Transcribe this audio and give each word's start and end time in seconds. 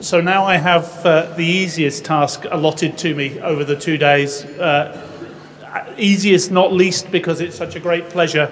So 0.00 0.20
now 0.20 0.44
I 0.44 0.58
have 0.58 1.04
uh, 1.04 1.34
the 1.34 1.44
easiest 1.44 2.04
task 2.04 2.44
allotted 2.48 2.96
to 2.98 3.16
me 3.16 3.40
over 3.40 3.64
the 3.64 3.74
two 3.74 3.98
days. 3.98 4.44
Uh, 4.44 5.04
easiest, 5.96 6.52
not 6.52 6.72
least, 6.72 7.10
because 7.10 7.40
it's 7.40 7.56
such 7.56 7.74
a 7.74 7.80
great 7.80 8.08
pleasure 8.08 8.48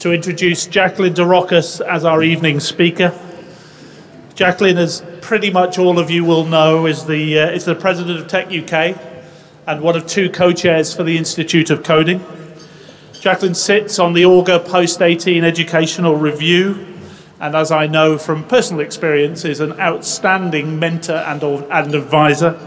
to 0.00 0.12
introduce 0.12 0.66
Jacqueline 0.66 1.14
de 1.14 1.24
Rojas 1.24 1.80
as 1.80 2.04
our 2.04 2.22
evening 2.22 2.60
speaker. 2.60 3.18
Jacqueline, 4.34 4.76
as 4.76 5.02
pretty 5.22 5.48
much 5.48 5.78
all 5.78 5.98
of 5.98 6.10
you 6.10 6.26
will 6.26 6.44
know, 6.44 6.84
is 6.84 7.06
the, 7.06 7.38
uh, 7.38 7.50
is 7.50 7.64
the 7.64 7.74
president 7.74 8.18
of 8.18 8.28
Tech 8.28 8.52
UK 8.52 8.98
and 9.66 9.80
one 9.80 9.96
of 9.96 10.06
two 10.06 10.28
co 10.28 10.52
chairs 10.52 10.94
for 10.94 11.04
the 11.04 11.16
Institute 11.16 11.70
of 11.70 11.82
Coding. 11.82 12.22
Jacqueline 13.14 13.54
sits 13.54 13.98
on 13.98 14.12
the 14.12 14.24
Augar 14.24 14.62
Post 14.62 15.00
18 15.00 15.42
Educational 15.42 16.16
Review, 16.16 16.89
and 17.40 17.56
as 17.56 17.72
I 17.72 17.86
know 17.86 18.18
from 18.18 18.44
personal 18.44 18.80
experience, 18.80 19.46
is 19.46 19.60
an 19.60 19.72
outstanding 19.80 20.78
mentor 20.78 21.16
and, 21.16 21.42
and 21.42 21.94
advisor. 21.94 22.58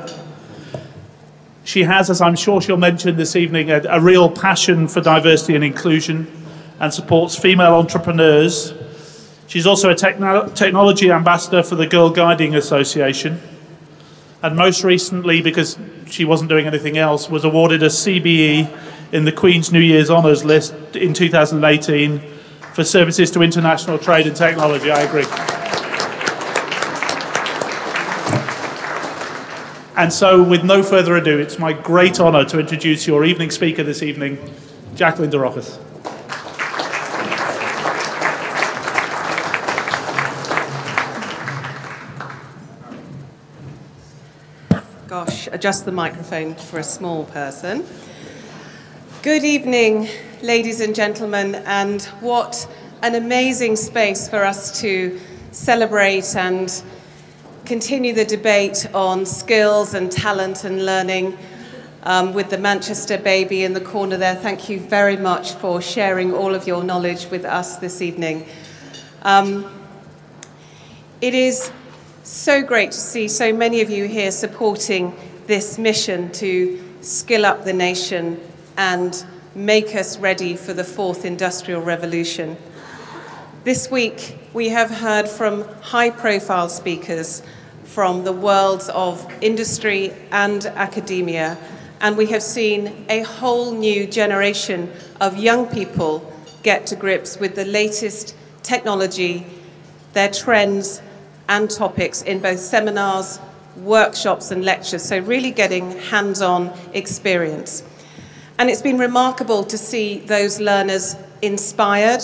She 1.64 1.84
has, 1.84 2.09
as 2.09 2.22
I'm 2.22 2.36
sure 2.36 2.59
she'll 2.59 2.76
mention 2.76 3.16
this 3.16 3.36
evening, 3.36 3.70
a, 3.70 3.84
a 3.88 4.02
real 4.02 4.31
passion 4.31 4.88
for 4.88 5.00
diversity 5.00 5.54
and 5.54 5.64
inclusion 5.64 6.28
and 6.80 6.91
supports 6.91 7.38
female 7.38 7.76
entrepreneurs. 7.76 8.73
She's 9.45 9.67
also 9.67 9.91
a 9.91 9.95
techno- 9.95 10.50
technology 10.50 11.12
ambassador 11.12 11.62
for 11.62 11.76
the 11.76 11.86
Girl 11.86 12.09
Guiding 12.09 12.55
Association. 12.55 13.40
And 14.42 14.55
most 14.55 14.84
recently, 14.84 15.42
because 15.44 15.78
she 16.08 16.26
wasn't 16.26 16.50
doing 16.50 16.66
anything 16.66 16.98
else, 16.98 17.30
was 17.30 17.45
awarded 17.45 17.84
a 17.84 17.88
CBE 17.90 18.76
in 19.12 19.26
the 19.26 19.31
Queen's 19.31 19.72
New 19.72 19.80
Year's 19.80 20.09
Honours 20.09 20.44
list 20.44 20.73
in 20.95 21.14
2018 21.14 22.33
for 22.73 22.84
services 22.84 23.30
to 23.32 23.41
international 23.41 24.00
trade 24.00 24.27
and 24.27 24.36
technology. 24.36 24.91
I 24.91 25.02
agree. 25.02 25.26
And 29.95 30.12
so, 30.12 30.41
with 30.41 30.64
no 30.64 30.81
further 30.81 31.16
ado, 31.16 31.38
it's 31.38 31.59
my 31.59 31.72
great 31.72 32.20
honour 32.20 32.45
to 32.45 32.59
introduce 32.59 33.06
your 33.06 33.23
evening 33.23 33.52
speaker 33.52 33.84
this 33.84 34.02
evening, 34.02 34.39
Jacqueline 34.95 35.30
de. 35.30 35.38
Gosh, 45.08 45.47
adjust 45.52 45.86
the 45.86 45.92
microphone 45.92 46.56
for 46.56 46.80
a 46.80 46.84
small 46.84 47.25
person. 47.25 47.86
Good 49.23 49.45
evening, 49.45 50.09
ladies 50.41 50.81
and 50.81 50.93
gentlemen, 50.93 51.55
and 51.55 52.02
what 52.19 52.67
an 53.02 53.16
amazing 53.16 53.77
space 53.77 54.27
for 54.27 54.43
us 54.43 54.81
to 54.81 55.17
celebrate 55.52 56.35
and 56.35 56.83
continue 57.63 58.11
the 58.11 58.25
debate 58.25 58.85
on 58.94 59.25
skills 59.25 59.94
and 59.94 60.11
talent 60.11 60.66
and 60.66 60.85
learning 60.85 61.38
um, 62.03 62.33
with 62.33 62.49
the 62.49 62.57
Manchester 62.57 63.17
baby 63.17 63.63
in 63.63 63.71
the 63.71 63.79
corner 63.79 64.17
there. 64.17 64.35
Thank 64.35 64.67
you 64.67 64.81
very 64.81 65.16
much 65.16 65.53
for 65.53 65.81
sharing 65.81 66.33
all 66.33 66.53
of 66.53 66.67
your 66.67 66.83
knowledge 66.83 67.27
with 67.27 67.45
us 67.45 67.77
this 67.77 68.01
evening. 68.01 68.45
Um, 69.21 69.71
it 71.21 71.33
is 71.33 71.71
so 72.23 72.61
great 72.61 72.91
to 72.91 72.99
see 72.99 73.29
so 73.29 73.53
many 73.53 73.79
of 73.79 73.89
you 73.89 74.05
here 74.05 74.31
supporting 74.31 75.16
this 75.47 75.77
mission 75.77 76.29
to 76.33 76.83
skill 76.99 77.45
up 77.45 77.63
the 77.63 77.71
nation 77.71 78.38
and 78.77 79.25
make 79.55 79.95
us 79.95 80.17
ready 80.17 80.55
for 80.55 80.73
the 80.73 80.83
fourth 80.83 81.25
industrial 81.25 81.81
revolution. 81.81 82.57
This 83.63 83.89
week, 83.89 84.38
we 84.53 84.69
have 84.69 84.89
heard 84.89 85.29
from 85.29 85.63
high 85.81 86.09
profile 86.09 86.69
speakers 86.69 87.44
from 87.83 88.23
the 88.23 88.33
worlds 88.33 88.89
of 88.89 89.31
industry 89.41 90.13
and 90.31 90.66
academia, 90.66 91.57
and 92.01 92.17
we 92.17 92.25
have 92.27 92.44
seen 92.44 93.05
a 93.09 93.21
whole 93.21 93.71
new 93.71 94.07
generation 94.07 94.91
of 95.21 95.38
young 95.38 95.67
people 95.67 96.31
get 96.63 96.88
to 96.88 96.95
grips 96.95 97.39
with 97.39 97.56
the 97.56 97.66
latest 97.66 98.35
technology, 98.63 99.45
their 100.13 100.29
trends, 100.29 101.01
and 101.50 101.69
topics 101.69 102.22
in 102.22 102.39
both 102.39 102.59
seminars, 102.59 103.39
workshops, 103.78 104.51
and 104.51 104.66
lectures. 104.66 105.03
So, 105.03 105.19
really 105.19 105.51
getting 105.51 105.91
hands 105.91 106.41
on 106.41 106.73
experience. 106.94 107.83
And 108.59 108.69
it's 108.69 108.81
been 108.81 108.97
remarkable 108.97 109.64
to 109.64 109.78
see 109.78 110.19
those 110.19 110.59
learners 110.59 111.16
inspired 111.41 112.22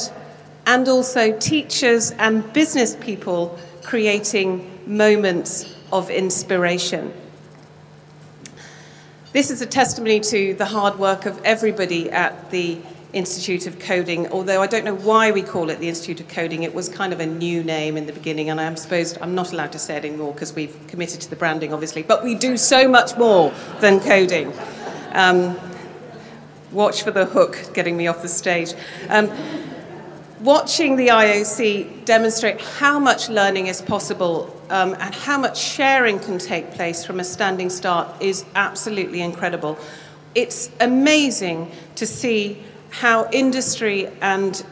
and 0.68 0.88
also 0.88 1.38
teachers 1.38 2.12
and 2.12 2.52
business 2.54 2.96
people 2.96 3.58
creating 3.84 4.70
moments 4.86 5.76
of 5.92 6.10
inspiration. 6.10 7.12
This 9.32 9.50
is 9.50 9.62
a 9.62 9.66
testimony 9.66 10.20
to 10.22 10.54
the 10.54 10.66
hard 10.66 11.00
work 11.00 11.26
of 11.26 11.40
everybody 11.44 12.10
at 12.12 12.52
the 12.52 12.80
Institute 13.14 13.66
of 13.66 13.80
Coding, 13.80 14.28
although 14.32 14.62
I 14.62 14.68
don't 14.68 14.86
know 14.86 14.94
why 14.94 15.32
we 15.32 15.42
call 15.42 15.72
it 15.72 15.80
the 15.80 15.90
Institute 15.90 16.20
of 16.20 16.28
Coding. 16.28 16.62
It 16.62 16.76
was 16.76 16.90
kind 16.90 17.12
of 17.12 17.20
a 17.20 17.26
new 17.26 17.64
name 17.64 17.98
in 17.98 18.06
the 18.06 18.14
beginning, 18.14 18.52
and 18.52 18.62
I'm 18.62 18.78
supposed 18.78 19.18
I'm 19.20 19.34
not 19.34 19.52
allowed 19.52 19.72
to 19.72 19.80
say 19.80 19.98
it 19.98 20.06
anymore 20.06 20.34
because 20.34 20.54
we've 20.54 20.78
committed 20.88 21.22
to 21.22 21.30
the 21.30 21.36
branding, 21.36 21.74
obviously. 21.74 22.04
But 22.04 22.24
we 22.24 22.36
do 22.36 22.56
so 22.56 22.88
much 22.88 23.18
more 23.18 23.52
than 23.80 24.00
coding. 24.00 24.54
Um, 25.14 25.60
watch 26.72 27.04
for 27.04 27.12
the 27.12 27.26
hook 27.26 27.72
getting 27.74 27.98
me 27.98 28.08
off 28.08 28.22
the 28.22 28.28
stage. 28.28 28.74
Um, 29.10 29.32
watching 30.42 30.96
the 30.96 31.08
IOC 31.08 32.06
demonstrate 32.06 32.62
how 32.62 33.00
much 33.00 33.30
learning 33.30 33.68
is 33.68 33.82
possible 33.82 34.56
um, 34.70 34.96
and 35.00 35.14
how 35.14 35.38
much 35.38 35.60
sharing 35.60 36.20
can 36.20 36.38
take 36.38 36.72
place 36.72 37.06
from 37.06 37.20
a 37.20 37.24
standing 37.24 37.70
start 37.70 38.22
is 38.22 38.46
absolutely 38.56 39.22
incredible. 39.22 39.78
It's 40.36 40.70
amazing 40.80 41.72
to 41.96 42.06
see 42.06 42.64
how 42.92 43.30
industry 43.32 44.08
and 44.22 44.64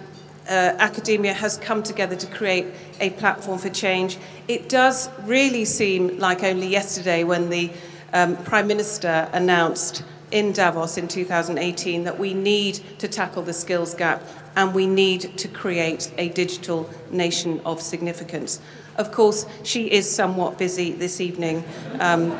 uh, 0.47 0.75
academia 0.79 1.33
has 1.33 1.57
come 1.57 1.83
together 1.83 2.15
to 2.15 2.27
create 2.27 2.67
a 2.99 3.09
platform 3.11 3.57
for 3.59 3.69
change. 3.69 4.17
It 4.47 4.69
does 4.69 5.09
really 5.23 5.65
seem 5.65 6.19
like 6.19 6.43
only 6.43 6.67
yesterday 6.67 7.23
when 7.23 7.49
the 7.49 7.71
um, 8.13 8.37
Prime 8.37 8.67
Minister 8.67 9.29
announced 9.33 10.03
in 10.31 10.51
Davos 10.51 10.97
in 10.97 11.07
2018 11.07 12.03
that 12.03 12.19
we 12.19 12.33
need 12.33 12.79
to 12.99 13.07
tackle 13.07 13.43
the 13.43 13.53
skills 13.53 13.93
gap 13.93 14.21
and 14.55 14.73
we 14.73 14.85
need 14.85 15.37
to 15.37 15.47
create 15.47 16.11
a 16.17 16.29
digital 16.29 16.89
nation 17.11 17.61
of 17.65 17.81
significance. 17.81 18.59
Of 18.97 19.11
course, 19.11 19.45
she 19.63 19.91
is 19.91 20.09
somewhat 20.09 20.57
busy 20.57 20.91
this 20.91 21.21
evening. 21.21 21.63
Um, 21.99 22.31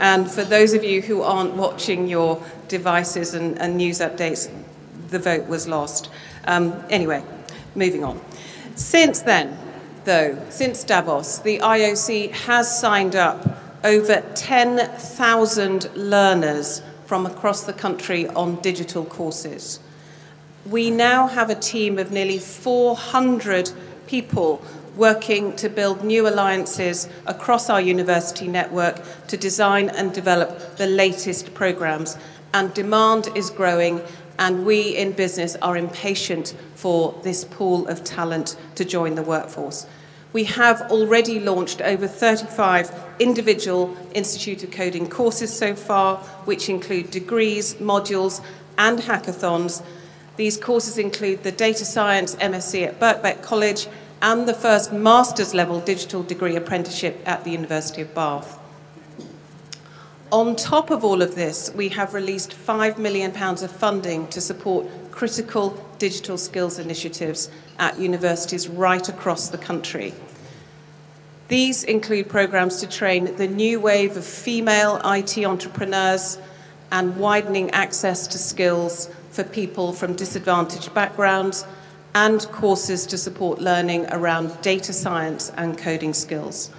and 0.00 0.30
for 0.30 0.42
those 0.42 0.74
of 0.74 0.82
you 0.82 1.00
who 1.00 1.22
aren't 1.22 1.54
watching 1.54 2.08
your 2.08 2.42
devices 2.68 3.34
and, 3.34 3.58
and 3.60 3.76
news 3.76 4.00
updates, 4.00 4.50
the 5.08 5.18
vote 5.18 5.46
was 5.46 5.68
lost. 5.68 6.10
Um, 6.46 6.84
anyway, 6.90 7.22
moving 7.74 8.04
on. 8.04 8.20
Since 8.74 9.22
then, 9.22 9.56
though, 10.04 10.36
since 10.50 10.82
Davos, 10.82 11.38
the 11.38 11.58
IOC 11.60 12.32
has 12.32 12.80
signed 12.80 13.14
up 13.14 13.60
over 13.84 14.22
10,000 14.34 15.94
learners 15.94 16.82
from 17.06 17.26
across 17.26 17.64
the 17.64 17.72
country 17.72 18.26
on 18.28 18.60
digital 18.60 19.04
courses. 19.04 19.80
We 20.66 20.90
now 20.90 21.26
have 21.26 21.50
a 21.50 21.54
team 21.54 21.98
of 21.98 22.10
nearly 22.10 22.38
400 22.38 23.70
people 24.06 24.62
working 24.96 25.54
to 25.56 25.68
build 25.68 26.04
new 26.04 26.28
alliances 26.28 27.08
across 27.26 27.68
our 27.68 27.80
university 27.80 28.46
network 28.46 29.02
to 29.26 29.36
design 29.36 29.88
and 29.90 30.12
develop 30.12 30.76
the 30.76 30.86
latest 30.86 31.52
programs. 31.52 32.16
And 32.52 32.72
demand 32.72 33.28
is 33.34 33.50
growing, 33.50 34.00
and 34.38 34.64
we 34.64 34.96
in 34.96 35.12
business 35.12 35.56
are 35.56 35.76
impatient 35.76 36.54
for 36.74 37.18
this 37.22 37.44
pool 37.44 37.88
of 37.88 38.04
talent 38.04 38.56
to 38.76 38.84
join 38.84 39.16
the 39.16 39.22
workforce. 39.22 39.86
We 40.34 40.44
have 40.44 40.90
already 40.90 41.38
launched 41.38 41.80
over 41.80 42.08
35 42.08 42.92
individual 43.20 43.96
Institute 44.14 44.64
of 44.64 44.72
Coding 44.72 45.08
courses 45.08 45.56
so 45.56 45.76
far, 45.76 46.16
which 46.44 46.68
include 46.68 47.12
degrees, 47.12 47.76
modules, 47.76 48.44
and 48.76 48.98
hackathons. 48.98 49.80
These 50.36 50.56
courses 50.56 50.98
include 50.98 51.44
the 51.44 51.52
Data 51.52 51.84
Science 51.84 52.34
MSc 52.34 52.84
at 52.84 52.98
Birkbeck 52.98 53.42
College 53.42 53.86
and 54.20 54.48
the 54.48 54.54
first 54.54 54.92
master's 54.92 55.54
level 55.54 55.78
digital 55.78 56.24
degree 56.24 56.56
apprenticeship 56.56 57.22
at 57.24 57.44
the 57.44 57.52
University 57.52 58.02
of 58.02 58.12
Bath. 58.12 58.58
On 60.32 60.56
top 60.56 60.90
of 60.90 61.04
all 61.04 61.22
of 61.22 61.36
this, 61.36 61.72
we 61.76 61.90
have 61.90 62.12
released 62.12 62.50
£5 62.50 62.98
million 62.98 63.36
of 63.36 63.70
funding 63.70 64.26
to 64.26 64.40
support 64.40 65.03
critical 65.14 65.80
digital 65.98 66.36
skills 66.36 66.80
initiatives 66.80 67.48
at 67.78 67.98
universities 68.00 68.68
right 68.68 69.08
across 69.08 69.48
the 69.48 69.58
country. 69.58 70.12
These 71.46 71.84
include 71.84 72.28
programs 72.28 72.80
to 72.80 72.88
train 72.88 73.36
the 73.36 73.46
new 73.46 73.78
wave 73.78 74.16
of 74.16 74.24
female 74.24 75.00
IT 75.04 75.38
entrepreneurs 75.38 76.38
and 76.90 77.16
widening 77.16 77.70
access 77.70 78.26
to 78.26 78.38
skills 78.38 79.08
for 79.30 79.44
people 79.44 79.92
from 79.92 80.14
disadvantaged 80.14 80.92
backgrounds 80.94 81.64
and 82.14 82.40
courses 82.50 83.06
to 83.06 83.16
support 83.16 83.60
learning 83.60 84.06
around 84.10 84.60
data 84.62 84.92
science 84.92 85.50
and 85.56 85.78
coding 85.78 86.12
skills. 86.12 86.70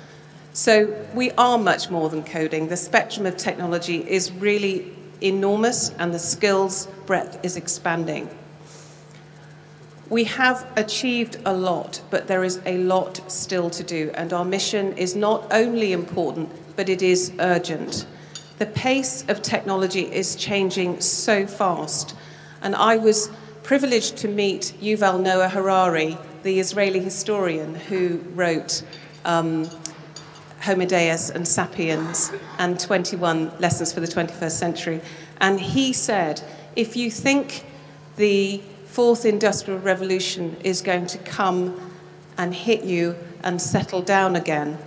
So 0.51 0.93
we 1.13 1.31
are 1.31 1.57
much 1.57 1.89
more 1.89 2.09
than 2.09 2.23
coding. 2.23 2.67
The 2.67 2.77
spectrum 2.77 3.25
of 3.25 3.37
technology 3.37 3.97
is 4.09 4.31
really 4.31 4.94
enormous 5.25 5.89
and 5.99 6.13
the 6.13 6.19
skills 6.19 6.87
breadth 7.05 7.39
is 7.43 7.57
expanding. 7.57 8.29
We 10.09 10.25
have 10.25 10.67
achieved 10.77 11.39
a 11.45 11.53
lot, 11.53 12.01
but 12.11 12.27
there 12.27 12.43
is 12.43 12.61
a 12.65 12.77
lot 12.77 13.19
still 13.31 13.71
to 13.71 13.83
do, 13.83 14.11
and 14.13 14.31
our 14.31 14.45
mission 14.45 14.95
is 14.97 15.15
not 15.15 15.47
only 15.51 15.93
important, 15.93 16.49
but 16.75 16.89
it 16.89 17.01
is 17.01 17.33
urgent. 17.39 18.05
The 18.59 18.67
pace 18.67 19.25
of 19.27 19.41
technology 19.41 20.03
is 20.03 20.35
changing 20.35 21.01
so 21.01 21.47
fast, 21.47 22.15
and 22.61 22.75
I 22.75 22.97
was 22.97 23.31
privileged 23.63 24.17
to 24.17 24.27
meet 24.27 24.73
Yuval 24.79 25.19
Noah 25.19 25.49
Harari, 25.49 26.17
the 26.43 26.59
Israeli 26.59 26.99
historian 26.99 27.73
who 27.73 28.19
wrote 28.35 28.83
um, 29.25 29.67
Homo 30.65 30.85
Deus 30.85 31.29
and 31.29 31.47
Sapiens 31.47 32.31
and 32.57 32.79
21 32.79 33.59
Lessons 33.59 33.93
for 33.93 33.99
the 33.99 34.07
21st 34.07 34.51
Century. 34.51 35.01
And 35.39 35.59
he 35.59 35.93
said, 35.93 36.41
if 36.75 36.95
you 36.95 37.11
think 37.11 37.63
the 38.15 38.63
fourth 38.85 39.25
industrial 39.25 39.79
revolution 39.79 40.57
is 40.63 40.81
going 40.81 41.05
to 41.05 41.19
come 41.19 41.91
and 42.35 42.55
hit 42.55 42.83
you 42.83 43.15
and 43.43 43.61
settle 43.61 44.01
down 44.01 44.35
again, 44.35 44.79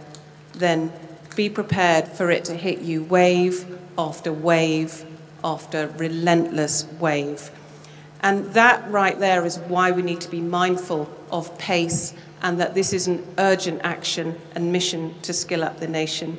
then 0.53 0.93
be 1.37 1.49
prepared 1.49 2.09
for 2.09 2.29
it 2.33 2.45
to 2.47 2.55
hit 2.55 2.81
you 2.81 3.05
wave 3.05 3.79
after 3.97 4.33
wave 4.33 5.05
after 5.45 5.87
relentless 5.97 6.87
wave. 6.99 7.53
And 8.21 8.47
that 8.55 8.91
right 8.91 9.17
there 9.21 9.45
is 9.45 9.61
why 9.61 9.93
we 9.93 10.03
need 10.03 10.21
to 10.23 10.29
be 10.29 10.41
mindful 10.41 11.09
of 11.31 11.57
pace 11.57 12.15
and 12.43 12.61
that 12.61 12.75
this 12.75 12.93
is 12.93 13.07
an 13.07 13.27
urgent 13.39 13.81
action 13.83 14.39
and 14.55 14.73
mission 14.73 15.15
to 15.23 15.33
skill 15.33 15.65
up 15.65 15.81
the 15.81 15.89
nation. 15.89 16.39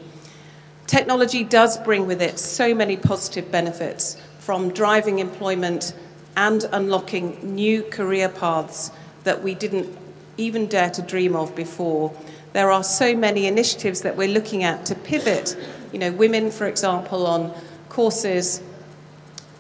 Technology 0.87 1.43
does 1.43 1.77
bring 1.77 2.07
with 2.07 2.21
it 2.21 2.39
so 2.39 2.73
many 2.73 2.97
positive 2.97 3.51
benefits 3.51 4.17
from 4.39 4.69
driving 4.73 5.19
employment 5.19 5.93
and 6.35 6.63
unlocking 6.71 7.37
new 7.55 7.83
career 7.83 8.29
paths 8.29 8.91
that 9.23 9.43
we 9.43 9.53
didn't 9.53 9.95
even 10.37 10.67
dare 10.67 10.89
to 10.89 11.01
dream 11.01 11.35
of 11.35 11.55
before. 11.55 12.13
There 12.53 12.71
are 12.71 12.83
so 12.83 13.15
many 13.15 13.45
initiatives 13.45 14.01
that 14.01 14.15
we're 14.15 14.29
looking 14.29 14.63
at 14.63 14.85
to 14.87 14.95
pivot, 14.95 15.55
you 15.91 15.99
know, 15.99 16.11
women, 16.11 16.49
for 16.49 16.65
example, 16.65 17.27
on 17.27 17.53
courses 17.89 18.63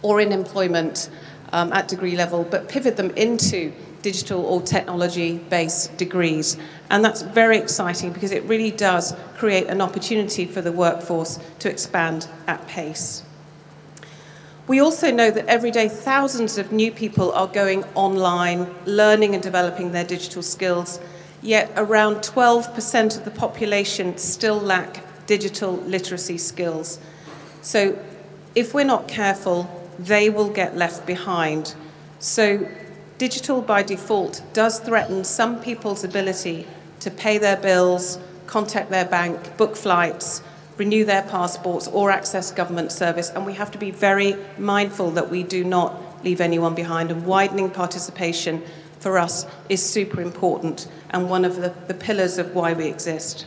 or 0.01 0.21
in 0.21 0.31
employment 0.31 1.09
um, 1.51 1.73
at 1.73 1.87
degree 1.87 2.15
level, 2.15 2.43
but 2.43 2.69
pivot 2.69 2.97
them 2.97 3.11
into 3.11 3.73
digital 4.01 4.45
or 4.45 4.61
technology 4.61 5.37
based 5.49 5.97
degrees. 5.97 6.57
And 6.89 7.03
that's 7.03 7.21
very 7.21 7.57
exciting 7.57 8.13
because 8.13 8.31
it 8.31 8.43
really 8.43 8.71
does 8.71 9.15
create 9.37 9.67
an 9.67 9.81
opportunity 9.81 10.45
for 10.45 10.61
the 10.61 10.71
workforce 10.71 11.39
to 11.59 11.69
expand 11.69 12.27
at 12.47 12.65
pace. 12.67 13.23
We 14.67 14.79
also 14.79 15.11
know 15.11 15.31
that 15.31 15.47
every 15.47 15.71
day 15.71 15.89
thousands 15.89 16.59
of 16.59 16.71
new 16.71 16.91
people 16.91 17.31
are 17.31 17.47
going 17.47 17.83
online, 17.95 18.73
learning 18.85 19.33
and 19.33 19.41
developing 19.41 19.91
their 19.91 20.03
digital 20.03 20.43
skills, 20.43 20.99
yet 21.41 21.71
around 21.75 22.17
12% 22.17 23.17
of 23.17 23.25
the 23.25 23.31
population 23.31 24.17
still 24.17 24.59
lack 24.59 25.03
digital 25.25 25.77
literacy 25.77 26.37
skills. 26.37 26.99
So 27.61 27.97
if 28.53 28.73
we're 28.73 28.83
not 28.83 29.07
careful, 29.07 29.67
they 29.97 30.29
will 30.29 30.49
get 30.49 30.77
left 30.77 31.05
behind. 31.05 31.73
So 32.19 32.67
digital 33.19 33.61
by 33.61 33.83
default 33.83 34.41
does 34.53 34.79
threaten 34.79 35.23
some 35.23 35.61
people's 35.61 36.03
ability 36.05 36.65
to 37.01 37.11
pay 37.11 37.37
their 37.37 37.57
bills, 37.57 38.17
contact 38.47 38.89
their 38.89 39.05
bank, 39.05 39.57
book 39.57 39.75
flights, 39.75 40.41
renew 40.77 41.03
their 41.03 41.23
passports, 41.23 41.87
or 41.89 42.09
access 42.09 42.49
government 42.49 42.91
service. 42.91 43.29
And 43.29 43.45
we 43.45 43.53
have 43.53 43.71
to 43.71 43.77
be 43.77 43.91
very 43.91 44.37
mindful 44.57 45.11
that 45.11 45.29
we 45.29 45.43
do 45.43 45.65
not 45.65 46.23
leave 46.23 46.39
anyone 46.39 46.73
behind. 46.73 47.11
And 47.11 47.25
widening 47.25 47.69
participation 47.69 48.63
for 48.99 49.17
us 49.17 49.45
is 49.67 49.83
super 49.85 50.21
important 50.21 50.87
and 51.09 51.29
one 51.29 51.43
of 51.43 51.57
the, 51.57 51.73
the 51.87 51.93
pillars 51.93 52.37
of 52.37 52.55
why 52.55 52.71
we 52.71 52.85
exist. 52.85 53.45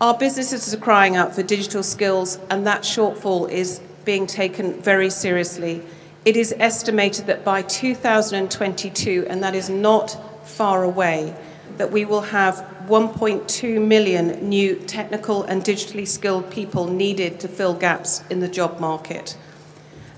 Our 0.00 0.18
businesses 0.18 0.74
are 0.74 0.78
crying 0.78 1.14
out 1.14 1.34
for 1.34 1.42
digital 1.42 1.82
skills, 1.82 2.38
and 2.48 2.66
that 2.66 2.82
shortfall 2.82 3.48
is 3.50 3.80
being 4.04 4.26
taken 4.26 4.80
very 4.80 5.10
seriously. 5.10 5.82
It 6.24 6.36
is 6.36 6.54
estimated 6.58 7.26
that 7.26 7.44
by 7.44 7.62
2022, 7.62 9.26
and 9.28 9.42
that 9.42 9.54
is 9.54 9.70
not 9.70 10.18
far 10.46 10.84
away, 10.84 11.34
that 11.78 11.90
we 11.90 12.04
will 12.04 12.20
have 12.20 12.56
1.2 12.88 13.86
million 13.86 14.46
new 14.46 14.74
technical 14.74 15.44
and 15.44 15.62
digitally 15.62 16.06
skilled 16.06 16.50
people 16.50 16.86
needed 16.86 17.40
to 17.40 17.48
fill 17.48 17.72
gaps 17.72 18.22
in 18.28 18.40
the 18.40 18.48
job 18.48 18.78
market. 18.80 19.38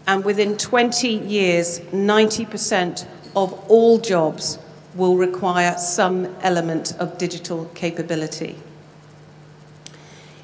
And 0.04 0.25
within 0.25 0.56
20 0.56 1.08
years, 1.08 1.78
90% 1.78 3.06
of 3.37 3.52
all 3.70 3.98
jobs 3.98 4.58
will 4.96 5.16
require 5.16 5.78
some 5.78 6.34
element 6.40 6.94
of 6.98 7.16
digital 7.16 7.66
capability. 7.76 8.56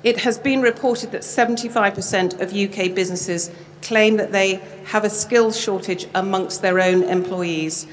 It 0.05 0.19
has 0.19 0.39
been 0.39 0.63
reported 0.63 1.11
that 1.11 1.23
75% 1.23 2.41
of 2.41 2.55
UK 2.55 2.95
businesses 2.95 3.51
claim 3.83 4.17
that 4.17 4.33
they 4.33 4.61
have 4.87 5.05
a 5.05 5.11
skills 5.11 5.59
shortage 5.59 6.07
amongst 6.15 6.63
their 6.63 6.81
own 6.81 7.03
employees, 7.03 7.87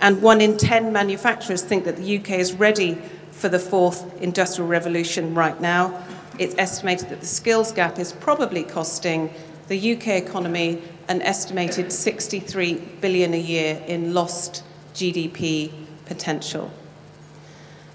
and 0.00 0.22
one 0.22 0.40
in 0.40 0.56
10 0.56 0.92
manufacturers 0.92 1.62
think 1.62 1.84
that 1.84 1.96
the 1.96 2.18
UK 2.18 2.30
is 2.32 2.52
ready 2.52 2.94
for 3.30 3.48
the 3.48 3.58
fourth 3.58 4.20
industrial 4.22 4.68
revolution 4.68 5.34
right 5.34 5.60
now. 5.60 6.02
It's 6.38 6.54
estimated 6.58 7.08
that 7.10 7.20
the 7.20 7.26
skills 7.26 7.72
gap 7.72 7.98
is 7.98 8.12
probably 8.12 8.64
costing 8.64 9.32
the 9.68 9.94
UK 9.94 10.08
economy 10.08 10.82
an 11.08 11.22
estimated 11.22 11.92
63 11.92 12.74
billion 13.00 13.34
a 13.34 13.40
year 13.40 13.82
in 13.86 14.14
lost 14.14 14.62
GDP 14.94 15.72
potential. 16.06 16.70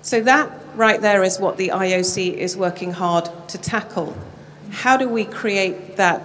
So 0.02 0.22
that 0.22 0.52
right 0.76 1.02
there 1.02 1.24
is 1.24 1.40
what 1.40 1.58
the 1.58 1.70
IOC 1.70 2.34
is 2.34 2.56
working 2.56 2.92
hard 2.92 3.30
to 3.48 3.58
tackle. 3.58 4.16
How 4.70 4.98
do 4.98 5.08
we 5.08 5.26
create 5.26 5.96
that 5.96 6.22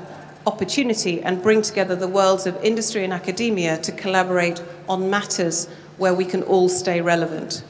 opportunity 0.50 1.23
and 1.23 1.43
bring 1.43 1.62
together 1.62 1.94
the 1.94 2.08
worlds 2.08 2.47
of 2.47 2.62
industry 2.64 3.05
and 3.05 3.12
academia 3.12 3.79
to 3.79 3.93
collaborate 3.93 4.62
on 4.88 5.08
matters 5.08 5.69
where 5.97 6.14
we 6.14 6.25
can 6.25 6.43
all 6.43 6.69
stay 6.69 7.00
relevant. 7.00 7.62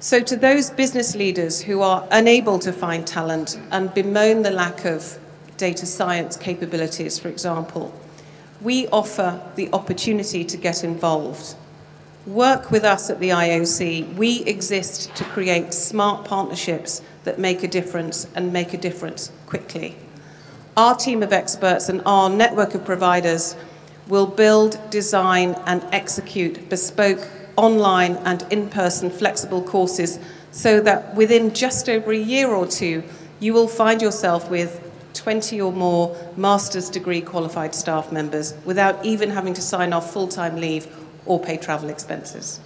So, 0.00 0.20
to 0.20 0.36
those 0.36 0.70
business 0.70 1.14
leaders 1.14 1.62
who 1.62 1.82
are 1.82 2.06
unable 2.10 2.58
to 2.60 2.72
find 2.72 3.06
talent 3.06 3.58
and 3.70 3.92
bemoan 3.94 4.42
the 4.42 4.50
lack 4.50 4.84
of 4.84 5.18
data 5.56 5.86
science 5.86 6.36
capabilities, 6.36 7.18
for 7.18 7.28
example, 7.28 7.92
we 8.60 8.88
offer 8.88 9.40
the 9.54 9.68
opportunity 9.72 10.44
to 10.44 10.56
get 10.56 10.84
involved. 10.84 11.54
Work 12.26 12.70
with 12.70 12.84
us 12.84 13.08
at 13.10 13.20
the 13.20 13.30
IOC. 13.30 14.14
We 14.16 14.42
exist 14.44 15.14
to 15.16 15.24
create 15.24 15.72
smart 15.72 16.24
partnerships 16.24 17.02
that 17.24 17.38
make 17.38 17.62
a 17.62 17.68
difference 17.68 18.26
and 18.34 18.52
make 18.52 18.74
a 18.74 18.78
difference 18.78 19.30
quickly. 19.46 19.96
Our 20.76 20.94
team 20.94 21.22
of 21.22 21.32
experts 21.32 21.88
and 21.88 22.02
our 22.04 22.28
network 22.28 22.74
of 22.74 22.84
providers 22.84 23.56
will 24.08 24.26
build, 24.26 24.78
design, 24.90 25.56
and 25.64 25.82
execute 25.90 26.68
bespoke 26.68 27.26
online 27.56 28.16
and 28.26 28.46
in 28.50 28.68
person 28.68 29.08
flexible 29.08 29.62
courses 29.62 30.18
so 30.50 30.80
that 30.80 31.14
within 31.14 31.54
just 31.54 31.88
over 31.88 32.12
a 32.12 32.18
year 32.18 32.50
or 32.50 32.66
two, 32.66 33.02
you 33.40 33.54
will 33.54 33.68
find 33.68 34.02
yourself 34.02 34.50
with 34.50 34.82
20 35.14 35.58
or 35.62 35.72
more 35.72 36.14
master's 36.36 36.90
degree 36.90 37.22
qualified 37.22 37.74
staff 37.74 38.12
members 38.12 38.52
without 38.66 39.02
even 39.02 39.30
having 39.30 39.54
to 39.54 39.62
sign 39.62 39.94
off 39.94 40.12
full 40.12 40.28
time 40.28 40.56
leave 40.56 40.94
or 41.24 41.40
pay 41.40 41.56
travel 41.56 41.88
expenses. 41.88 42.60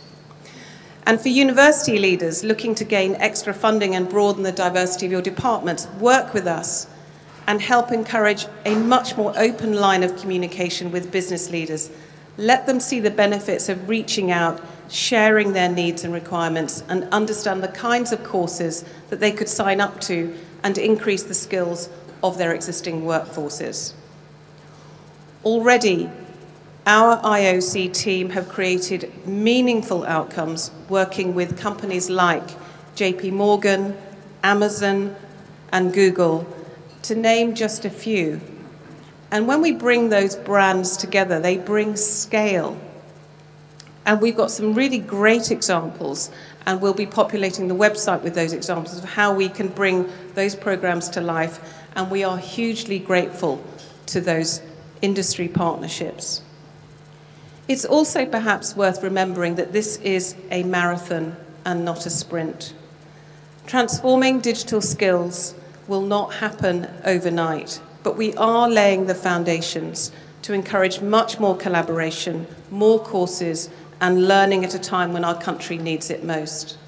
And 1.06 1.20
for 1.20 1.28
university 1.28 2.00
leaders 2.00 2.42
looking 2.42 2.74
to 2.74 2.84
gain 2.84 3.14
extra 3.14 3.54
funding 3.54 3.94
and 3.94 4.08
broaden 4.08 4.42
the 4.42 4.50
diversity 4.50 5.06
of 5.06 5.12
your 5.12 5.22
departments, 5.22 5.86
work 6.00 6.34
with 6.34 6.48
us 6.48 6.88
and 7.46 7.60
help 7.60 7.90
encourage 7.90 8.46
a 8.64 8.74
much 8.74 9.16
more 9.16 9.32
open 9.36 9.74
line 9.74 10.02
of 10.02 10.16
communication 10.20 10.90
with 10.90 11.10
business 11.10 11.50
leaders. 11.50 11.90
Let 12.36 12.66
them 12.66 12.80
see 12.80 13.00
the 13.00 13.10
benefits 13.10 13.68
of 13.68 13.88
reaching 13.88 14.30
out, 14.30 14.60
sharing 14.88 15.52
their 15.52 15.68
needs 15.68 16.04
and 16.04 16.12
requirements, 16.12 16.82
and 16.88 17.04
understand 17.12 17.62
the 17.62 17.68
kinds 17.68 18.12
of 18.12 18.22
courses 18.24 18.84
that 19.08 19.20
they 19.20 19.32
could 19.32 19.48
sign 19.48 19.80
up 19.80 20.00
to 20.02 20.34
and 20.62 20.78
increase 20.78 21.22
the 21.22 21.34
skills 21.34 21.88
of 22.22 22.38
their 22.38 22.54
existing 22.54 23.02
workforces. 23.02 23.94
Already, 25.44 26.10
our 26.86 27.18
IOC 27.18 27.92
team 27.92 28.30
have 28.30 28.48
created 28.48 29.26
meaningful 29.26 30.04
outcomes 30.04 30.70
working 30.88 31.34
with 31.34 31.58
companies 31.58 32.10
like 32.10 32.44
JP 32.96 33.32
Morgan, 33.32 33.96
Amazon, 34.42 35.14
and 35.72 35.92
Google 35.92 36.46
to 37.02 37.14
name 37.14 37.54
just 37.54 37.84
a 37.84 37.90
few. 37.90 38.40
And 39.30 39.46
when 39.46 39.62
we 39.62 39.72
bring 39.72 40.08
those 40.08 40.36
brands 40.36 40.96
together, 40.96 41.40
they 41.40 41.56
bring 41.56 41.96
scale. 41.96 42.78
And 44.04 44.20
we've 44.20 44.36
got 44.36 44.50
some 44.50 44.74
really 44.74 44.98
great 44.98 45.50
examples 45.50 46.30
And 46.66 46.80
we'll 46.80 46.94
be 46.94 47.06
populating 47.06 47.68
the 47.68 47.74
website 47.74 48.22
with 48.22 48.34
those 48.34 48.52
examples 48.52 48.98
of 48.98 49.04
how 49.04 49.32
we 49.34 49.48
can 49.48 49.68
bring 49.68 50.08
those 50.34 50.54
programs 50.54 51.08
to 51.10 51.20
life. 51.20 51.58
And 51.96 52.10
we 52.10 52.22
are 52.22 52.38
hugely 52.38 52.98
grateful 52.98 53.64
to 54.06 54.20
those 54.20 54.62
industry 55.02 55.48
partnerships. 55.48 56.42
It's 57.66 57.84
also 57.84 58.26
perhaps 58.26 58.76
worth 58.76 59.02
remembering 59.02 59.54
that 59.54 59.72
this 59.72 59.96
is 59.98 60.34
a 60.50 60.62
marathon 60.64 61.36
and 61.64 61.84
not 61.84 62.04
a 62.06 62.10
sprint. 62.10 62.74
Transforming 63.66 64.40
digital 64.40 64.80
skills 64.80 65.54
will 65.90 66.00
not 66.00 66.34
happen 66.34 66.86
overnight, 67.04 67.80
but 68.04 68.16
we 68.16 68.32
are 68.36 68.70
laying 68.70 69.06
the 69.06 69.14
foundations 69.14 70.12
to 70.40 70.52
encourage 70.52 71.00
much 71.00 71.40
more 71.40 71.56
collaboration, 71.56 72.46
more 72.70 73.00
courses, 73.00 73.68
and 74.00 74.28
learning 74.28 74.64
at 74.64 74.72
a 74.72 74.78
time 74.78 75.12
when 75.12 75.24
our 75.24 75.38
country 75.38 75.76
needs 75.76 76.08
it 76.08 76.22
most. 76.22 76.78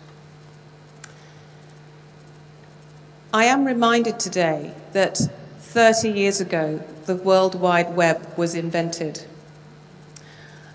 I 3.34 3.44
am 3.46 3.64
reminded 3.64 4.20
today 4.20 4.72
that 4.92 5.18
30 5.58 6.08
years 6.10 6.40
ago, 6.40 6.80
the 7.06 7.16
World 7.16 7.56
Wide 7.56 7.96
Web 7.96 8.38
was 8.38 8.54
invented. 8.54 9.24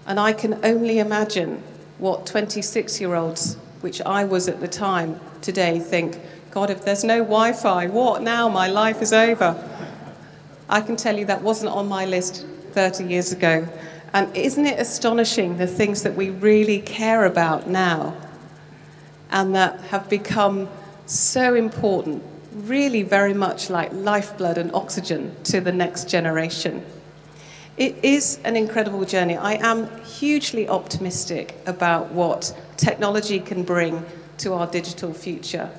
And 0.06 0.20
I 0.20 0.34
can 0.34 0.60
only 0.66 1.00
imagine 1.00 1.64
what 1.98 2.26
26 2.26 3.00
year 3.00 3.16
olds, 3.16 3.56
which 3.82 4.02
I 4.02 4.24
was 4.24 4.48
at 4.48 4.60
the 4.60 4.68
time, 4.68 5.20
today 5.42 5.80
think, 5.80 6.20
God, 6.52 6.70
if 6.70 6.84
there's 6.84 7.04
no 7.04 7.20
Wi 7.20 7.54
Fi, 7.54 7.88
what 7.88 8.22
now? 8.22 8.50
My 8.50 8.68
life 8.68 9.02
is 9.02 9.14
over. 9.14 9.56
I 10.70 10.82
can 10.82 10.96
tell 10.96 11.18
you 11.18 11.26
that 11.26 11.42
wasn't 11.42 11.72
on 11.72 11.88
my 11.88 12.06
list 12.06 12.46
30 12.72 13.06
years 13.06 13.32
ago. 13.32 13.68
And 14.14 14.36
isn't 14.36 14.66
it 14.66 14.80
astonishing 14.80 15.58
the 15.58 15.68
things 15.68 16.04
that 16.04 16.16
we 16.16 16.30
really 16.30 16.80
care 16.80 17.26
about 17.26 17.68
now 17.68 18.16
and 19.30 19.54
that 19.56 19.80
have 19.92 20.10
become 20.10 20.68
so 21.06 21.54
important, 21.54 22.24
really 22.54 23.04
very 23.04 23.34
much 23.34 23.70
like 23.70 23.92
lifeblood 23.94 24.58
and 24.58 24.74
oxygen 24.74 25.36
to 25.44 25.62
the 25.62 25.72
next 25.72 26.10
generation? 26.10 26.84
It 27.78 28.04
is 28.04 28.40
an 28.44 28.56
incredible 28.56 29.06
journey. 29.06 29.38
I 29.38 29.54
am 29.54 30.02
hugely 30.04 30.68
optimistic 30.68 31.56
about 31.68 32.12
what 32.12 32.60
technology 32.76 33.40
can 33.40 33.62
bring 33.62 34.04
to 34.40 34.54
our 34.54 34.66
digital 34.66 35.14
future. 35.14 35.70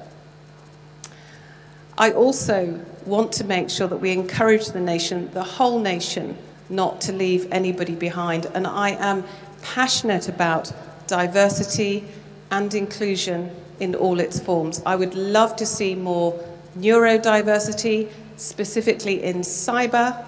I 1.96 2.12
also 2.12 2.80
want 3.04 3.32
to 3.32 3.44
make 3.44 3.68
sure 3.68 3.88
that 3.88 3.96
we 3.96 4.12
encourage 4.12 4.68
the 4.68 4.80
nation, 4.80 5.28
the 5.32 5.42
whole 5.42 5.80
nation, 5.80 6.38
not 6.68 7.00
to 7.00 7.12
leave 7.12 7.48
anybody 7.50 7.96
behind. 7.96 8.46
And 8.54 8.68
I 8.68 8.90
am 8.90 9.24
passionate 9.62 10.28
about 10.28 10.72
diversity 11.08 12.04
and 12.52 12.72
inclusion 12.74 13.50
in 13.80 13.96
all 13.96 14.20
its 14.20 14.38
forms. 14.38 14.80
I 14.86 14.94
would 14.94 15.16
love 15.16 15.56
to 15.56 15.66
see 15.66 15.96
more 15.96 16.38
neurodiversity, 16.78 18.08
specifically 18.36 19.24
in 19.24 19.38
cyber. 19.38 20.24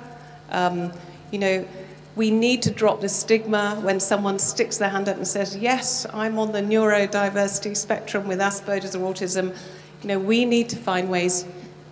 Um, 0.50 0.92
you 1.30 1.38
know, 1.38 1.66
we 2.16 2.30
need 2.30 2.62
to 2.62 2.70
drop 2.70 3.00
the 3.00 3.08
stigma 3.08 3.78
when 3.82 4.00
someone 4.00 4.38
sticks 4.38 4.78
their 4.78 4.88
hand 4.88 5.08
up 5.08 5.16
and 5.16 5.26
says, 5.26 5.56
Yes, 5.56 6.06
I'm 6.12 6.38
on 6.38 6.52
the 6.52 6.60
neurodiversity 6.60 7.76
spectrum 7.76 8.26
with 8.26 8.40
Asperger's 8.40 8.96
or 8.96 9.12
autism. 9.12 9.56
You 10.02 10.08
know, 10.08 10.18
we 10.18 10.44
need 10.44 10.68
to 10.70 10.76
find 10.76 11.08
ways, 11.08 11.46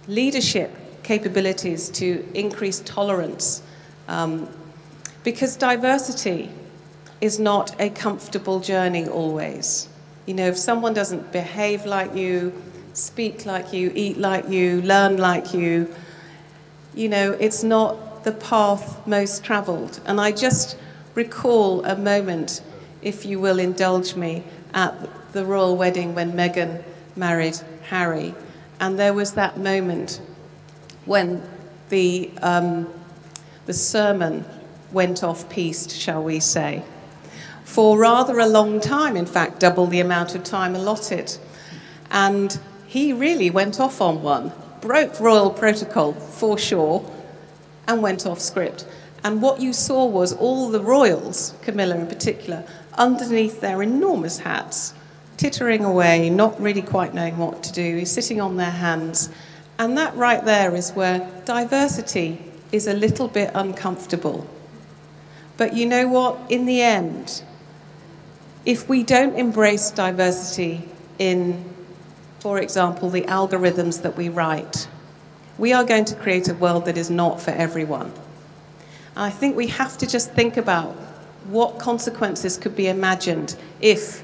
leadership 0.07 0.71
capabilities 1.03 1.89
to 1.91 2.27
increase 2.35 2.81
tolerance. 2.81 3.63
Um, 4.09 4.49
because 5.25 5.57
diversity 5.57 6.51
is 7.21 7.39
not 7.39 7.79
a 7.81 7.91
comfortable 7.91 8.61
journey 8.61 9.09
always. 9.09 9.89
You 10.27 10.35
know, 10.35 10.47
if 10.49 10.59
someone 10.59 10.95
doesn't 10.95 11.33
behave 11.33 11.87
like 11.87 12.15
you, 12.15 12.53
speak 12.93 13.47
like 13.47 13.73
you, 13.73 13.93
eat 13.95 14.19
like 14.19 14.49
you, 14.49 14.83
learn 14.83 15.17
like 15.17 15.55
you, 15.55 15.95
you 16.95 17.09
know, 17.09 17.33
it's 17.33 17.63
not 17.63 17.97
the 18.25 18.33
path 18.33 19.07
most 19.07 19.45
traveled. 19.45 20.01
And 20.07 20.21
I 20.21 20.33
just 20.33 20.77
recall 21.15 21.85
a 21.85 21.97
moment, 21.97 22.63
if 23.03 23.25
you 23.25 23.41
will 23.41 23.59
indulge 23.59 24.15
me, 24.15 24.45
at 24.75 24.95
the 25.33 25.45
royal 25.45 25.77
wedding 25.77 26.15
when 26.15 26.33
Meghan 26.33 26.83
married 27.17 27.59
Harry. 27.89 28.35
And 28.81 28.99
there 28.99 29.15
was 29.15 29.33
that 29.33 29.59
moment 29.59 30.21
when 31.05 31.43
the, 31.89 32.31
um, 32.43 32.89
the 33.67 33.73
sermon 33.73 34.45
went 34.93 35.23
off 35.23 35.49
piste, 35.49 35.91
shall 35.91 36.23
we 36.23 36.41
say, 36.41 36.83
for 37.65 37.99
rather 37.99 38.39
a 38.39 38.47
long 38.47 38.81
time, 38.81 39.17
in 39.17 39.27
fact, 39.27 39.61
double 39.61 39.87
the 39.87 40.01
amount 40.01 40.35
of 40.35 40.45
time 40.45 40.75
allotted. 40.75 41.37
And 42.11 42.59
he 42.87 43.13
really 43.13 43.51
went 43.51 43.81
off 43.81 44.01
on 44.01 44.23
one, 44.23 44.53
broke 44.81 45.21
royal 45.21 45.51
protocol 45.51 46.13
for 46.13 46.57
sure, 46.57 47.05
and 47.89 48.03
went 48.03 48.27
off 48.27 48.39
script. 48.39 48.87
And 49.25 49.43
what 49.43 49.61
you 49.61 49.73
saw 49.73 50.05
was 50.07 50.33
all 50.33 50.69
the 50.69 50.81
royals, 50.81 51.55
Camilla 51.63 51.97
in 51.97 52.07
particular, 52.07 52.65
underneath 52.97 53.61
their 53.61 53.83
enormous 53.83 54.39
hats, 54.39 54.95
tittering 55.37 55.85
away, 55.85 56.31
not 56.31 56.61
really 56.61 56.83
quite 56.83 57.15
knowing 57.15 57.39
what 57.39 57.63
to 57.65 57.73
do, 57.73 58.05
sitting 58.05 58.41
on 58.41 58.57
their 58.57 58.71
hands. 58.71 59.31
And 59.79 59.99
that 59.99 60.15
right 60.15 60.45
there 60.45 60.75
is 60.77 60.93
where 60.93 61.29
diversity 61.45 62.45
is 62.71 62.87
a 62.87 62.95
little 62.95 63.29
bit 63.29 63.51
uncomfortable. 63.55 64.47
But 65.57 65.75
you 65.75 65.87
know 65.87 66.07
what? 66.07 66.39
In 66.49 66.67
the 66.67 66.83
end, 66.83 67.43
if 68.65 68.89
we 68.89 69.03
don't 69.03 69.37
embrace 69.37 69.91
diversity 69.91 70.89
in, 71.19 71.65
for 72.39 72.61
example, 72.61 73.11
the 73.11 73.23
algorithms 73.23 74.03
that 74.03 74.17
we 74.17 74.29
write, 74.29 74.89
we 75.59 75.73
are 75.73 75.85
going 75.85 76.05
to 76.07 76.15
create 76.15 76.49
a 76.49 76.55
world 76.55 76.85
that 76.87 76.97
is 76.97 77.11
not 77.11 77.41
for 77.41 77.51
everyone. 77.51 78.13
I 79.17 79.31
think 79.31 79.57
we 79.57 79.67
have 79.67 79.99
to 79.99 80.07
just 80.07 80.33
think 80.33 80.57
about 80.57 80.95
what 81.49 81.79
consequences 81.79 82.57
could 82.57 82.77
be 82.77 82.87
imagined 82.87 83.57
if 83.81 84.23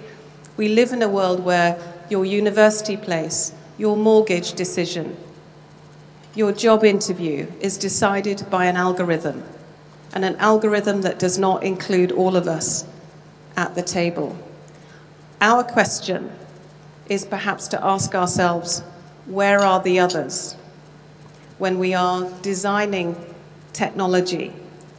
we 0.56 0.68
live 0.68 0.92
in 0.92 1.02
a 1.02 1.08
world 1.08 1.40
where 1.44 1.76
your 2.08 2.24
university 2.24 2.96
place, 2.96 3.52
your 3.76 3.96
mortgage 3.96 4.52
decision, 4.52 5.16
your 6.34 6.52
job 6.52 6.84
interview 6.84 7.46
is 7.60 7.76
decided 7.76 8.44
by 8.50 8.66
an 8.66 8.76
algorithm, 8.76 9.42
and 10.12 10.24
an 10.24 10.36
algorithm 10.36 11.02
that 11.02 11.18
does 11.18 11.38
not 11.38 11.64
include 11.64 12.12
all 12.12 12.36
of 12.36 12.46
us 12.46 12.84
at 13.56 13.74
the 13.74 13.82
table. 13.82 14.36
Our 15.40 15.64
question 15.64 16.30
is 17.08 17.24
perhaps 17.24 17.68
to 17.68 17.84
ask 17.84 18.14
ourselves 18.14 18.80
where 19.26 19.60
are 19.60 19.82
the 19.82 19.98
others? 19.98 20.56
When 21.64 21.78
we 21.78 21.94
are 21.94 22.30
designing 22.42 23.16
technology, 23.72 24.52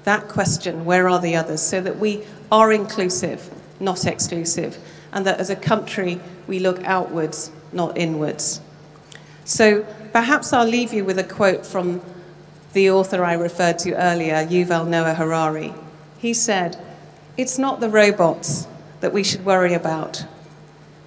that 0.03 0.27
question, 0.27 0.83
where 0.83 1.07
are 1.07 1.21
the 1.21 1.35
others, 1.35 1.61
so 1.61 1.79
that 1.79 1.99
we 1.99 2.23
are 2.51 2.73
inclusive, 2.73 3.51
not 3.79 4.03
exclusive, 4.07 4.75
and 5.11 5.27
that 5.27 5.39
as 5.39 5.51
a 5.51 5.55
country 5.55 6.19
we 6.47 6.57
look 6.57 6.83
outwards, 6.83 7.51
not 7.71 7.95
inwards. 7.95 8.61
So 9.43 9.85
perhaps 10.11 10.53
I'll 10.53 10.65
leave 10.65 10.91
you 10.91 11.05
with 11.05 11.19
a 11.19 11.23
quote 11.23 11.67
from 11.67 12.01
the 12.73 12.89
author 12.89 13.23
I 13.23 13.33
referred 13.33 13.77
to 13.85 13.93
earlier, 13.93 14.43
Yuval 14.47 14.87
Noah 14.87 15.13
Harari. 15.13 15.71
He 16.17 16.33
said, 16.33 16.83
It's 17.37 17.59
not 17.59 17.79
the 17.79 17.89
robots 17.89 18.67
that 19.01 19.13
we 19.13 19.23
should 19.23 19.45
worry 19.45 19.75
about, 19.75 20.25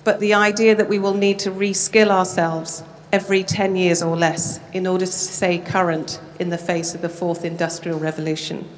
but 0.05 0.21
the 0.21 0.35
idea 0.35 0.77
that 0.77 0.88
we 0.88 1.00
will 1.00 1.15
need 1.15 1.41
to 1.41 1.50
reskill 1.50 2.11
ourselves 2.11 2.85
every 3.12 3.43
10 3.43 3.77
years 3.77 4.03
or 4.03 4.17
less 4.17 4.61
in 4.73 4.87
order 4.87 5.07
to 5.07 5.12
stay 5.12 5.59
current 5.59 6.21
in 6.38 6.50
the 6.50 6.59
face 6.59 6.95
of 6.95 7.03
the 7.03 7.09
fourth 7.09 7.45
industrial 7.45 7.99
revolution. 7.99 8.69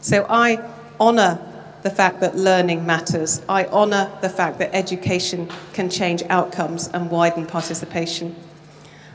So 0.00 0.26
I 0.28 0.62
honour 1.00 1.38
the 1.82 1.90
fact 1.90 2.20
that 2.20 2.36
learning 2.36 2.84
matters. 2.84 3.42
I 3.48 3.66
honour 3.66 4.10
the 4.20 4.28
fact 4.28 4.58
that 4.58 4.74
education 4.74 5.48
can 5.72 5.88
change 5.88 6.22
outcomes 6.28 6.88
and 6.88 7.10
widen 7.10 7.46
participation. 7.46 8.34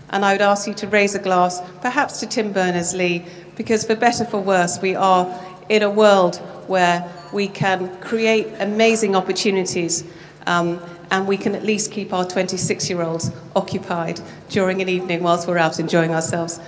And 0.10 0.25
I 0.25 0.34
would 0.34 0.41
ask 0.41 0.67
you 0.67 0.74
to 0.75 0.88
raise 0.88 1.15
a 1.15 1.20
glass, 1.20 1.62
perhaps 1.81 2.20
to 2.20 2.27
Tim 2.27 2.51
Berners 2.51 2.93
Lee, 2.93 3.25
because 3.55 3.86
for 3.86 3.96
better 3.96 4.25
for 4.25 4.39
worse, 4.39 4.81
we 4.81 4.96
are 4.96 5.39
in 5.70 5.84
a 5.84 5.89
world 5.89 6.38
where 6.67 7.10
we 7.34 7.48
can 7.48 7.98
create 8.00 8.48
amazing 8.60 9.15
opportunities 9.15 10.03
um, 10.48 10.81
and 11.12 11.27
we 11.27 11.38
can 11.38 11.53
at 11.53 11.63
least 11.63 11.91
keep 11.91 12.13
our 12.13 12.25
26 12.25 12.89
year 12.89 13.01
olds 13.03 13.32
occupied 13.56 14.20
during 14.50 14.82
an 14.82 14.89
evening 14.89 15.22
whilst 15.22 15.48
we're 15.48 15.58
out 15.58 15.80
enjoying 15.80 16.12
ourselves. 16.12 16.60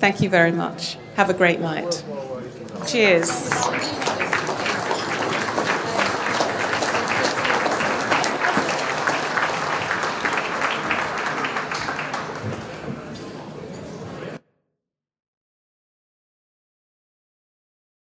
Thank 0.00 0.20
you 0.20 0.30
very 0.30 0.52
much. 0.52 0.96
Have 1.16 1.30
a 1.30 1.34
great 1.34 1.60
night. 1.60 2.02
Cheers. 2.86 3.67